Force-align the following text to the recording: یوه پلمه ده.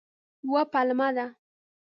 یوه 0.45 0.61
پلمه 0.71 1.09
ده. 1.15 1.25